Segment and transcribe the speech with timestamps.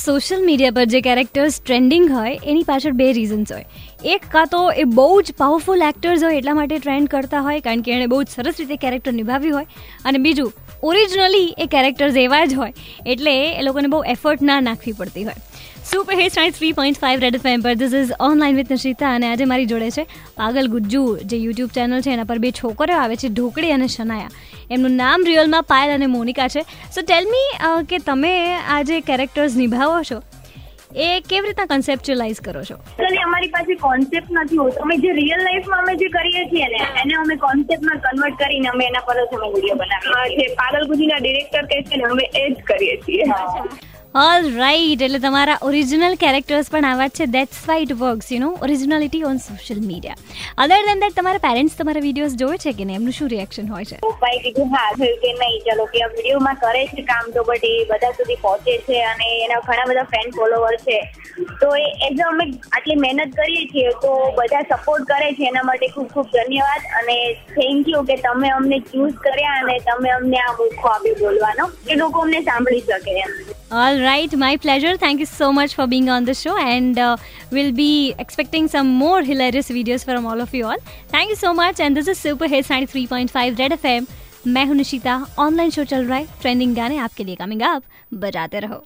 [0.00, 3.66] Social media પર જે characters trending હોય, એની પાછળ બે રીઝન્સ હોય.
[4.14, 7.84] એક કાં તો એ બહુ જ પાવરફુલ એક્ટર્સ હોય એટલા માટે ટ્રેન્ડ કરતા હોય, કારણ
[7.88, 9.68] કે એણે બહુ જ સરસ રીતે કેરેક્ટર નિભાવ્યું હોય.
[10.10, 10.50] અને બીજું
[10.90, 12.72] ઓરિજિનલી એ કેરેક્ટર્સ એવા જ હોય,
[13.14, 15.40] એટલે એ લોકોને બહુ એફર્ટ ના નાખવી પડતી હોય.
[15.90, 19.26] Super hit ninety three point five red FM પર this is online with Nashita અને
[19.28, 20.04] આજે મારી જોડે છે
[20.40, 24.32] પાગલ ગુજ્જુ, જે યુટ્યુબ ચેનલ છે, એના પર બે છોકરીઓ આવે છે, ઢોકળી અને શનાયા.
[24.74, 26.62] એમનું નામ રિયલમાં પાયલ અને મોનિકા છે.
[26.94, 27.48] સો ટેલ મી
[27.90, 28.34] કે તમે
[28.74, 30.18] આ જે કેરેક્ટર્સ નિભાવો છો?
[31.04, 32.76] એ કેવી રીતના કન્સેપ્ચ્યુઅલાઇઝ કરો છો?
[32.84, 34.82] એકચ્યુઅલી અમારી પાસે કોન્સેપ્ટ નથી હોતો.
[34.86, 38.84] અમે જે રિયલ લાઈફમાં અમે જે કરીએ છીએ ને એને અમે કોન્સેપ્ટમાં કન્વર્ટ કરીને અમે
[38.88, 42.44] એના પર જ અમે વીડિયો બનાવીએ જે પાગલ ગુજીના ડિરેક્ટર કહે છે ને અમે એ
[42.50, 43.24] જ કરીએ છીએ.
[44.14, 47.26] ઓલ રાઈટ એટલે તમારા ઓરિજિનલ કેરેક્ટર્સ પણ આવા છે.
[47.26, 50.16] That's why it works you know originality on social media
[50.58, 52.96] other than that તમારા પેરેન્ટ્સ તમારા વિડીયોઝ જોવે છે કે નહીં?
[52.96, 53.96] એમનું શું રિએક્શન હોય છે?
[53.96, 55.60] પપ્પાએ કીધું, હા, થયું કે નહીં?
[55.60, 59.60] ચલો, કે વિડીયોમાં કરે છે કામ તો બટ એ બધા સુધી પહોંચે છે અને એના
[59.60, 60.98] ઘણા બધા ફેન ફોલોવર છે.
[61.60, 65.88] તો એ એઝ અમે આટલી મહેનત કરીએ છીએ તો બધા સપોર્ટ કરે છે એના માટે
[65.88, 66.82] ખૂબ ખૂબ ધન્યવાદ.
[67.02, 71.70] અને થેન્ક યુ કે તમે અમને ચૂઝ કર્યા અને તમે અમને આ મોકો આપ્યો બોલવાનો.
[71.88, 73.30] એ લોકો અમને સાંભળી શકે એમ.
[73.70, 74.96] All right, my pleasure.
[74.96, 77.16] Thank you so much for being on the show, and uh,
[77.52, 80.78] we'll be expecting some more hilarious videos from all of you all.
[81.08, 81.78] Thank you so much.
[81.78, 84.06] And this is Super Hits 93.5 Red FM.
[84.46, 87.82] मैं हूँ Nishita online show चल रहा है trending गाने आपके लिए coming up
[88.22, 88.84] बजाते रहो